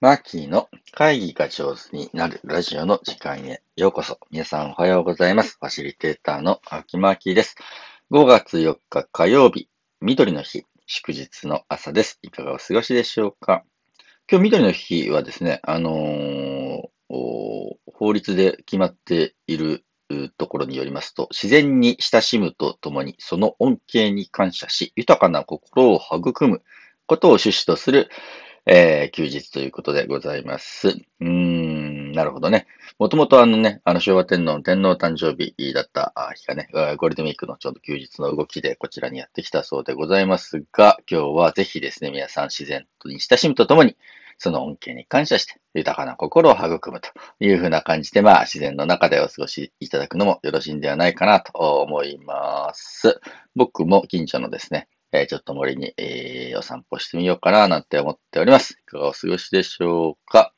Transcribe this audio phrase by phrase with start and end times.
[0.00, 4.20] マーキーの会議が上手になるラジオの時間へようこそ。
[4.30, 5.56] 皆さんおはようございます。
[5.58, 7.56] ファシリテーターの秋マーキーです。
[8.12, 9.68] 5月4日火曜日、
[10.00, 12.20] 緑の日、祝日の朝です。
[12.22, 13.64] いかがお過ごしでしょうか？
[14.30, 19.84] 今日緑の日はですね、あのー、法律で決まっている
[20.38, 26.62] ところによりますと、自然に親しむとともに、その恩恵に感謝し、豊かな心を育む
[27.06, 28.08] ことを趣旨とする、
[28.70, 30.88] えー、休日ということでございます。
[30.88, 32.66] うーん、なるほどね。
[32.98, 43.96] もともとあのね、あの昭和天皇の天皇誕生日だった日がね、ゴールデンウィークのちょうど休日の動きでこちらにやってきたそうでございますが、今日はぜひですね、皆さん自然に親しむとともに、
[44.36, 47.08] その恩恵に感謝して、豊かな心を育むと
[47.40, 53.18] いうふうな感じで、まあ、自然の中でお過ごしいただくのもよろしいんではないかなと思います。
[53.56, 58.74] 僕も近所のですね、えー、ちょっと森に、えー、お散歩してみようかななんて思っております。
[58.74, 60.52] いかがお過ごしでしょうか？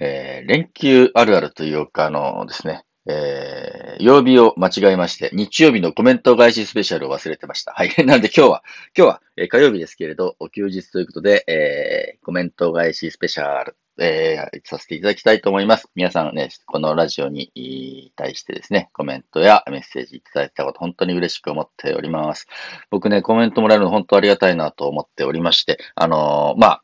[0.00, 7.72] えー、連休あるあるというか、あのですね、えー、曜日を間違えまして、日曜日のコメント返しスペシャルを忘れてました。
[7.72, 7.90] はい。
[8.06, 8.62] なんで今日は、
[8.96, 15.88] 今日は、えー、火曜日ですけれど、お休日ということで、えー、コメント返しスペシャルえー、させていただきたいと思います。
[15.94, 22.46] 皆さんね、このラジオに対してですね、コメントやメッセージいただいたこと本当に嬉しく思っております。
[22.90, 26.82] 僕ね、コメントもらえるの本当ありがたいなと思っておりまして、あのー、まあ、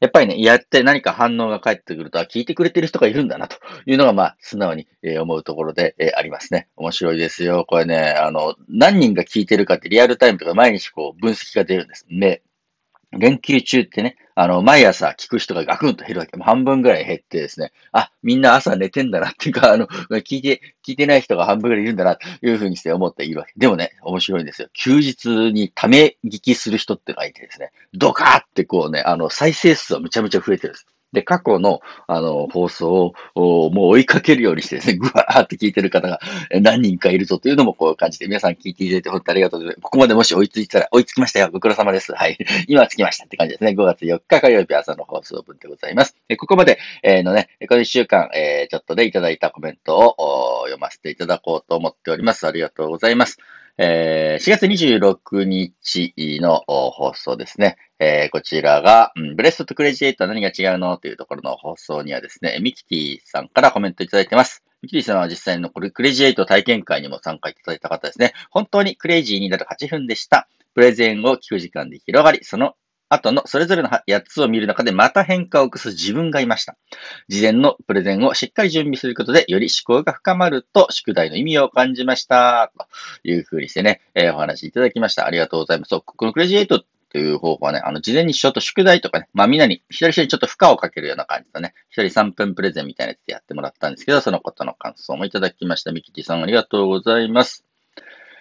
[0.00, 6.68] やっぱりね、やって何か反応が返ってくると、聞いてくれてる人がいるんだな、というのが、まあ、素直に、え思うところで、えありますね。
[6.76, 7.64] 面白いですよ。
[7.66, 12.06] これね、あの、何人が聞いてるかってリアルタイムとか毎日こう、分析が出るんです。
[12.08, 12.42] で、
[13.12, 16.36] 連休中ってね、あの、毎朝聞く人がガクンと減るわけ。
[16.36, 23.52] もう半分ぐらい減ってですね、あ、みんな朝寝てんだなっていうか、あの、聞いて、聞いてない人が半分ぐらいいるんだなというふうにして思っているわけ。
[23.56, 24.68] でもね、面白いんですよ。
[24.74, 30.86] 休日にため聞きする人ってのがいてですね、ドカーってこうね、あの、再生数はむちゃむちゃ増えてるんです。
[31.12, 36.20] で、過去の、あの、放送を、もう追いかけるようにしてですね、 ぐわーって聞いてる方が
[36.60, 39.82] 何人かいるぞというのもこう感じて、皆さん聞いていただいて本当にありがとうございます。
[39.82, 41.48] ここまでもし追いついたら、追いつきましたよ。
[41.50, 42.12] ご苦労様です。
[42.12, 42.36] はい。
[42.68, 43.70] 今着きましたって感じですね。
[43.70, 46.16] 5月4日火曜日朝の放送分でございます。
[46.36, 52.46] ここまで、えー、のね、この1週間、えー、ちょっとでいただいたコメントを読ませていただこうと思っております。
[52.46, 53.38] ありがとうございます。
[53.80, 57.76] えー、4月26日の放送ですね。
[58.00, 64.64] えー、こちらが、うん、ブレストとクレジエイトは何が違うのというところの放送にはですね、ミキティさんからコメントいただいてます。
[64.82, 68.32] ミキティさんは実際のクレジエイト体験会にも参加いただいた方ですね。
[68.50, 70.48] 本当にクレイジーになる8分でした。
[70.74, 72.74] プレゼンを聞く時間で広がり、その
[73.08, 76.76] 後のそれぞれの8つを見る中でまた変化を起こす自分がいました。
[77.28, 82.72] 事前のプレゼンをしっかり準備することでより思考が深まると宿題の意味を感じました。
[82.76, 82.86] と
[83.24, 85.26] いうふうにしてね、えー、お話いただきました。
[85.26, 86.00] ありがとうございます。
[86.00, 91.74] このクレジエイトという方法はね、あの、事前にちょっと宿題とかね、まあみんなに一人一人ちょっと負荷をかけるような感じだね。
[91.88, 95.92] 一人3分プレゼンみたいなやつでやってもらったんですけど、そのことの感想もいただきました。
[95.92, 97.67] ミキティさんありがとうございます。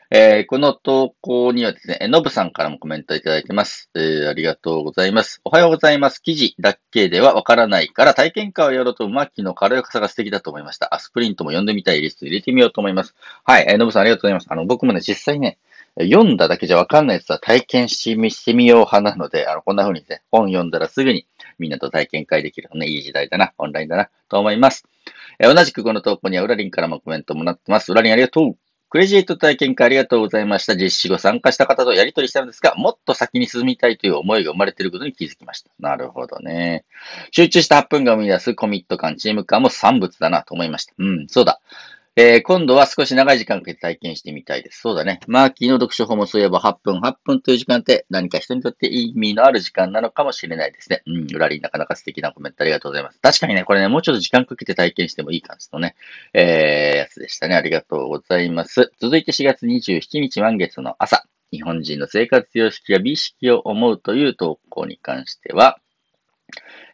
[0.10, 4.30] えー、この投稿にはですね、のぶさんからもコメントいただいてます、えー。
[4.30, 5.42] ありがとうございます。
[5.44, 6.24] おはようございます。
[6.24, 10.96] 記事だけではわからないから体験会をやろうと、マッキの軽やかさが素敵だと思いました。
[10.96, 13.16] あ、スプリントも読んでみたいリスト入れてみようと思います。
[13.44, 14.48] はい、えー、のぶさんありがとうございます。
[14.50, 15.58] あの、僕もね、実際ね、
[16.00, 21.28] 読んだだけじゃわかんないやつは体験してみしてみよう派なので、あの、こんな風にね、本読んだらすぐに
[21.60, 24.86] みんなと体験会できるのね、いい時代だな、オンラインだな、と思います。
[25.40, 27.92] えー、同じくこの投稿には、ウラリンからもコメントもらってます。
[27.92, 28.58] ウラリンありがとう。
[28.90, 30.76] クレジット体験会ありがとうございました。
[30.76, 35.72] 実施後参加した方とやり取りしたのですが、もっと先に進みたいという思いが生まれていることに気づきました。
[35.80, 36.86] なるほどね。
[37.32, 40.94] 集中した8分が生み出すコミット感、チーム感も産物だなと思いました。
[40.98, 41.60] うん、そうだ。
[42.20, 44.80] えー、今度は少し長い時間かけて体験してみたいです。
[44.82, 45.20] そうだね。
[45.28, 51.04] マーキーの読書法もそういえば8分、8分という時間って何か人にとって意味のある時間なのかもしれないですね。
[51.06, 53.20] うん、裏になかなか素敵なコメントありがとうございます。
[53.22, 55.96] 確かにね、これね、もうちょっと時間かけて体験してもいい感じのね、
[56.34, 57.56] えー、やつでしたね。
[57.56, 58.92] ありがとうございます。
[59.00, 61.24] 続いて4月27日満月の朝。
[61.52, 65.78] 日本人の生活様式や美意識を思うという投稿に関しては、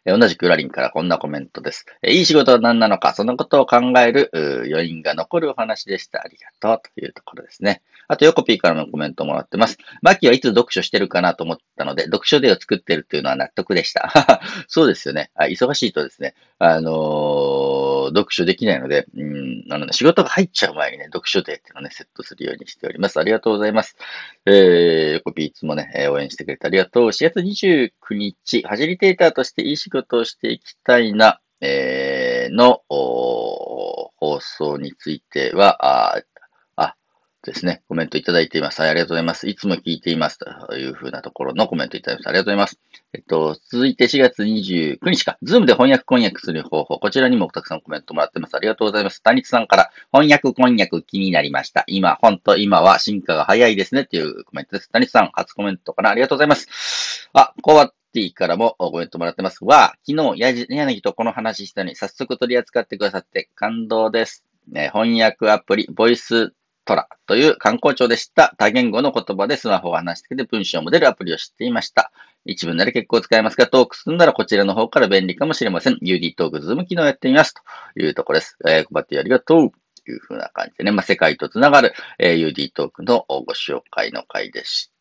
[0.04, 1.86] 同じくラリンからこんなコメントです。
[2.06, 4.30] いい仕事は何なのか、そのことを考える
[4.70, 6.20] 余韻が残るお話でした。
[6.20, 7.82] ありがとうというところですね。
[8.06, 9.78] あと、ヨコピーからもコメントもらってます。
[10.02, 14.10] マキはいつ読書してるかなと思ったので、読書デーを作ってるっていうのは納得でした。
[14.68, 15.30] そうですよね。
[15.38, 17.63] 忙しいとですね、あのー、
[18.14, 23.18] 読書できないので、うん、あのね、仕事が入っちゃう前にね、読書デーっていうのをね、セットするようにしております。
[23.18, 23.96] ありがとうございます。
[24.46, 27.08] えー、ヨコピーいつもね、応援してくれてありがとう。
[27.08, 36.22] 4月29日、ファシリテーターとしていい仕事をしていきたいな、えー、の、放送については、
[37.44, 38.80] ですね、コメントいただいています。
[38.80, 39.48] はい、ありがとうございます。
[39.48, 40.38] いつも聞いています。
[40.38, 42.28] というふうなところのコメントいただきます。
[42.28, 42.80] ありがとうございます。
[43.12, 46.98] えっと、続いて4月29日か、 Zoom で翻訳翻訳する方法。
[46.98, 48.56] こちらにもたくさんコメントもらってます。
[48.56, 49.22] ありがとうございます。
[49.22, 51.84] 谷津さんから、翻訳翻訳気になりました。
[51.86, 54.02] 今、本当今は進化が早いですね。
[54.02, 54.90] っていうコメントです。
[54.90, 56.10] 谷津さん、初コメントかな。
[56.10, 57.28] ありがとうございます。
[57.34, 59.64] あ、こうは T からもコメントもらってます。
[59.64, 64.44] は、昨日、やじ、柳とこの話したのに早速取り扱ってくださって感動です。
[64.68, 72.12] ね、翻訳アプリ、ボイストラという観光庁でした多言語の言葉でスマホを話してて文章モデルアプリを知っていました。
[72.46, 75.94] 一文なら結構使えますが、トークするならこちらの方から便利かもしれません。
[76.02, 77.54] UD トークズーム機能やってみます。
[77.54, 78.58] というところです。
[78.66, 79.70] えー、配ってありがとう。
[80.04, 84.93] というふうな感じでね、まあ、世界とつながる、えー、UD トークのご紹介の回でした。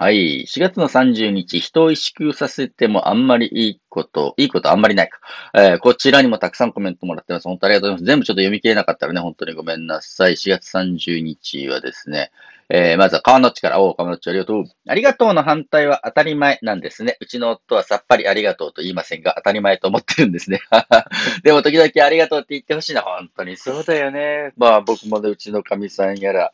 [0.00, 0.44] はい。
[0.46, 5.18] 4月の30日、人を萎縮させてもあんまりいいこと、いいことあんまりないか。
[5.54, 7.48] えー、こちらにもたくさんコメントもらってます。
[7.48, 8.04] 本当ありがとうございます。
[8.04, 10.34] 全部ちょっと読み切れなかったらね、本当にごめんなさい。
[10.34, 12.30] 4月30日はですね、
[12.70, 14.64] えー、まずは川の地から、おう、川の地ありがとう。
[14.86, 17.16] ありがとうの反対は当たり前なんですね。
[17.20, 20.60] うちの夫はさっぱりありがとうと言いませんが、当たり前と思ってるんですね。
[21.42, 23.00] でも時々ありがとうって言ってほしいな。
[23.00, 24.52] 本当にそうだよね。
[24.56, 26.52] まあ僕もね、うちの神さんやら、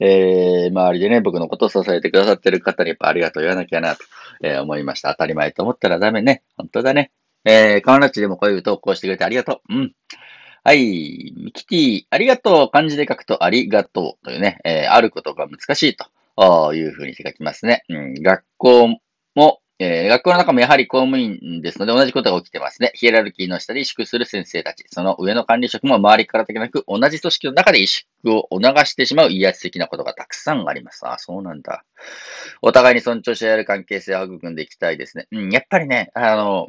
[0.00, 4.02] えー、周りでね、僕のことを支えてくださってる方にやっぱありがとう言わなきゃなと、
[4.42, 5.10] え、思いました。
[5.10, 6.42] 当たり前と思ったらダメね。
[6.56, 7.12] 本当だね。
[7.44, 9.74] えー、カナチでもこういう投稿してくれてありがとう。
[9.74, 9.92] うん。
[10.64, 11.32] はい。
[11.36, 12.70] ミキティ、ありがとう。
[12.70, 17.84] 漢字で書くとありがとうというね、えー、あることが難しいというふうに書きますね。
[17.88, 18.88] うん、学校
[19.34, 22.92] も、えー、学校の中もやはり公務員ですので同じことが起きてますね。
[22.94, 24.84] ヒエラルキーの下で萎縮する先生たち。
[24.90, 31.08] その上の管理職も周りからだけなく、同じ組織の中で萎縮を促してしまう威圧的なことがたくさんあります。
[31.08, 31.84] あ、そうなんだ。
[32.60, 35.26] お互いに尊重し合える関係性を育んでいきたいですね。
[35.32, 36.68] うん、やっぱりね、あの、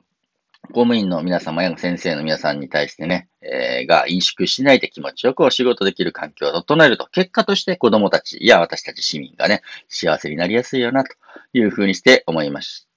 [0.67, 11.13] 公務員の皆様や先生の皆さんに対してね、えー、が飲縮しないで気持ちよくお仕事できる環境を整えると、結果として子供たちや私たち市民がね、幸せになりやすいよな、と
[11.51, 12.90] いうふうにして思いました。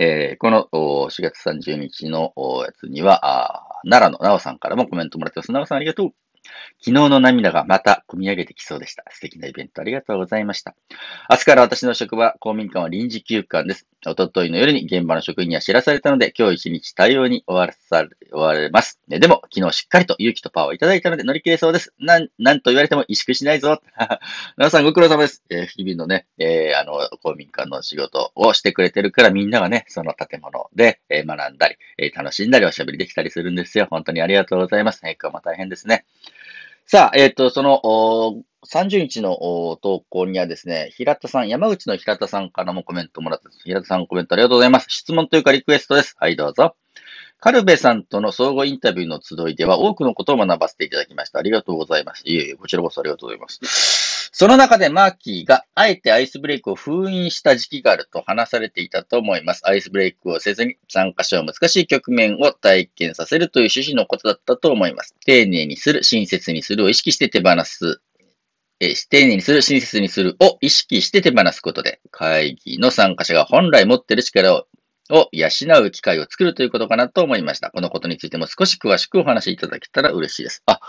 [0.00, 0.68] えー、この
[1.10, 2.32] 4月30日の
[2.64, 5.50] やつには、奈良のなおさんからもコメントもらってます。
[5.50, 6.10] なおさんありがとう。
[6.80, 9.04] 昨日の涙がまた込み上げてきそうでした。
[9.10, 10.74] 素敵なイベントありがとうございました。
[11.30, 13.86] 明日から私の職場、公民館は臨時休館です。
[14.06, 19.00] おとといの夜に現場の職員には知らされたので、今日一日対応に終わらされ、終われます。
[19.08, 21.92] でも、昨日しっかりと勇気とパワーをいただいたので乗り切れそうです。
[21.98, 23.82] なん、なんと言われても萎縮しないぞ。
[24.56, 25.42] 皆さんご苦労様です。
[25.50, 33.88] えー、日々のね、えー、あの、公民館の仕事をしてくれてるからみんながね、その建物で、えー、学んだり、え、楽しんだりおしゃべりできたりするんですよ。
[33.90, 35.00] 本当にありがとうございます。
[35.02, 36.04] 今日も大変ですね。
[36.90, 37.82] さあ、えっ、ー、と、その、
[38.66, 39.36] 30日の
[39.82, 44.86] 投稿にはですね、平田さん、山口の平田さんからもコメントもらって平田さんコメントありがとうございます。
[44.88, 46.16] 質問というかリクエストです。
[46.18, 46.76] はい、どうぞ。
[47.40, 51.38] カルベさんとの相互インタビューの集いでは多くのことを学ばせていただきました。
[51.38, 52.22] ありがとうございます。
[52.24, 54.30] いえいえ、こちらこそありがとうございます。
[54.32, 59.62] その中でマーキーがあえてアイスブレイクを封印した時期があると話されていたと思います。
[59.66, 65.14] アイスブレイクをせずに参加者は難しい局面を体験させるという趣旨のことだったと思います。
[65.24, 68.00] 丁寧にする、親切にするを意識して手放す。
[68.80, 74.66] え丁寧にする、親切にするを意識して手放すことで、会議の参加者が本来持っている力を
[75.10, 75.48] を養
[75.82, 77.70] う機会を作るということかなと思いました。
[77.70, 80.62] このことについても少し詳しくお話しいただけたら嬉しいです。
[80.66, 80.80] あ、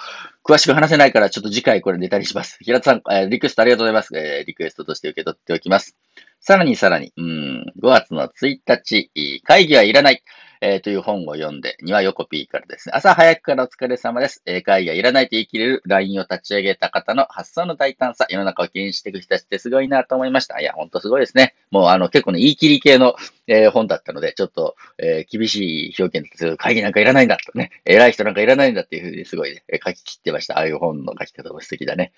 [0.44, 2.58] 詳しく話せないからちょっと次回これ出たりします。
[2.62, 4.18] 平田さん、えー、リクエストありがとうございます。
[4.18, 5.96] えー、リクエストとして受け取っておきます。
[6.42, 10.24] さらにさらに、うん、5月の1日、会議はいらない。
[10.62, 14.42] えー、という本を読んで、には横 P からですね、朝早くからお疲れ様です。
[14.46, 20.60] えー、会議はいらないと言い切れる LINE を立ち上げた方の発想の大胆さ、世の中を牽引していく人たちってすごいなと思いました。
[20.60, 21.56] いや、ほんとすごいですね。
[21.72, 23.16] もうあの、結構ね、言い切り系の、
[23.48, 26.58] えー、本だったので、ちょっと、えー、厳しい表現です。
[26.58, 30.58] 会議なんかいらないんだとね、偉い人なんかいらないんだっていうふうにすごい、ね、書き切ってました。
[30.58, 32.12] ああいう本の書き方も素敵だね。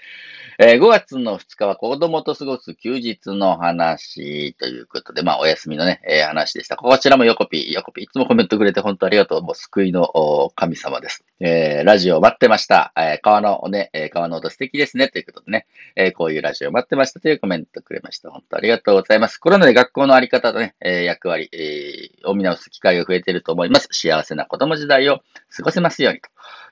[0.57, 6.75] え、5月の2日は子供と過ごす休日の話ということで、まあ、お休みのね、え、話でした。
[6.75, 9.41] こちらも横 P、横 P、いつもコメントくれて本当ありがとう。
[9.41, 11.25] もう救いの神様です。
[11.41, 12.93] えー、ラジオ待ってました。
[12.95, 15.09] えー、川のね、えー、川の音素敵ですね。
[15.09, 18.31] ということでね、えー、こういうラジオ待ってましたというコメントくれました。
[18.31, 19.37] 本当ありがとうございます。
[19.37, 23.89] コロナで学校のあり方とね、えー、役割、えー、を見直す機会が増えていると思います。
[23.91, 25.19] 幸せな子供時代を
[25.53, 26.29] 過ごせますようにと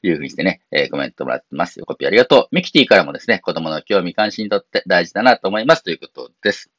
[0.08, 1.82] いうふうにしてね、えー、コメントもらってます。
[1.82, 2.56] コピーありがとう。
[2.56, 6.72] ミキティからもですね、子供の興味関心にとって大事だなと思いますということです。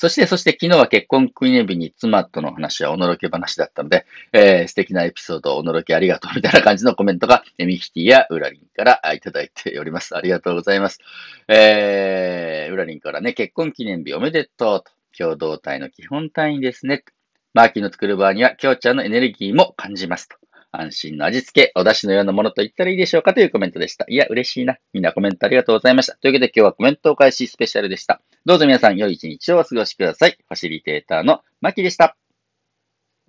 [0.00, 10.16] そして、そして昨日は結婚記念日に妻との話はおのろけ話だったので、えー、素敵なエピソードおのろけありがとうみたいな感じのコメントが、ミキティやウラリンからいただいております。
[10.16, 11.00] ありがとうございます。
[11.48, 17.04] えー、ウラリンからね、結婚記念日おめでとうと、共同体の基本単位ですね。
[17.52, 20.38] マーキーの作る場合には、きょうちゃんのエネルギーも感じますと。
[20.72, 24.04] 安心の味付け、お出汁のようなものと言ったらいいでしょうかというコメントでした。
[24.08, 24.78] いや、嬉しいな。
[24.92, 26.16] みんなコメントありがとうございました。
[26.16, 28.20] というわけで今日はコメントを開始スペシャルでした。
[28.44, 30.38] どうぞ皆さん良い一日をお過ごしください。
[30.38, 32.16] ファシリテーターのマキでした。